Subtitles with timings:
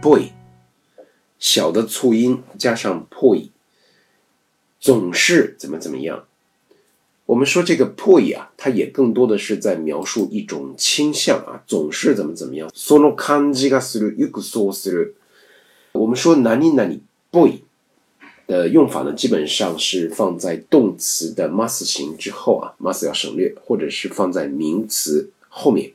[0.00, 0.28] boy，
[1.38, 3.48] 小的促音加上 poi，
[4.80, 6.24] 总是怎么怎么样？
[7.26, 12.68] 我们说这个 poi 啊，它也更多的是在描述一种倾向啊，总是怎么怎么样。
[12.74, 15.14] sono kanjiga suru yuku s o r u
[16.00, 17.58] 我们说哪里哪里 boy
[18.46, 19.12] 的用法呢？
[19.12, 25.92] 基本上是放在动词的 m u s t 形之后啊 m u s t 要省略，或者是放在名词后面，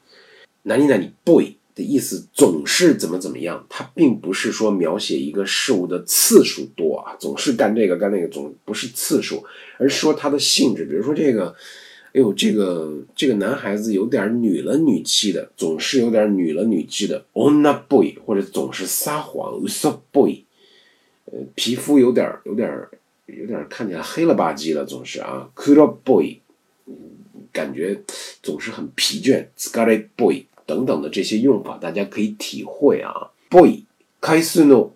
[0.63, 1.55] 哪里哪里 boy。
[1.75, 9.43] 的意思总是怎么怎么样，它并不是说描写一个事物的次数多啊，总是干这个干那个，总不是次数，
[9.77, 10.85] 而说它的性质。
[10.85, 11.49] 比如说这个，
[12.13, 20.43] 哎呦，这个这个男孩子有点女了女气的，总是有点女了女气的 o n a boy，或者总是撒谎，usboy，
[21.25, 22.71] 呃，皮肤有点有点
[23.25, 26.37] 有点看起来黑了吧唧的，总是啊，cool boy，
[27.51, 28.01] 感觉
[28.41, 30.41] 总是很疲倦，scary boy。
[30.65, 33.31] 等等的这些用法，大家可以体会啊。
[33.49, 33.85] 悪い
[34.21, 34.91] 回数の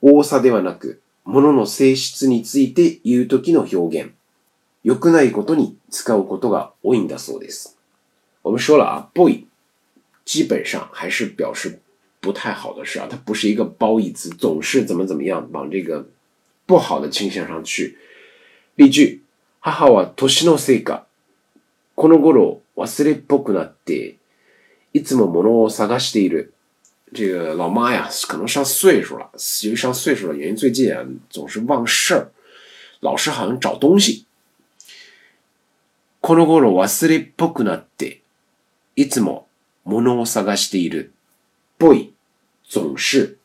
[0.00, 4.12] 多さではなく、ものの性質について言うの表現、
[4.84, 7.76] 良くないことに使うことが多いんだそうです。
[8.44, 9.46] 我们说了啊，悪い
[10.24, 11.80] 基本上还是表示
[12.20, 16.06] 不太好的事啊，它不是一个褒义词，总是怎么怎么样往这个
[16.66, 17.96] 不好的倾向上去。
[18.76, 19.22] 例句：
[19.64, 21.06] 母は年のせいか、
[21.96, 24.16] この頃忘れっぽくなって。
[24.92, 26.52] いつも物を探している。
[27.12, 29.30] 这个老妈呀，可能上岁数了，
[29.64, 32.30] 由于上岁数了，原因，最近啊总是忘事儿，
[33.00, 34.26] 老是好像找东西。
[36.20, 38.22] この頃忘れっぽくなって、
[38.96, 39.46] いつも
[39.84, 41.12] 物を探している。
[41.78, 42.12] ぽい、
[42.64, 43.38] 总是。